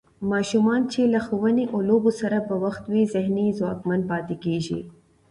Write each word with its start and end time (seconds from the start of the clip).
ماشومان 0.31 0.81
چې 0.91 1.01
له 1.13 1.19
ښوونې 1.25 1.65
او 1.73 1.77
لوبو 1.89 2.11
سره 2.21 2.37
بوخت 2.47 2.83
وي، 2.91 3.03
ذهني 3.13 3.47
ځواکمن 3.59 4.01
پاتې 4.09 4.35
کېږي. 4.43 4.79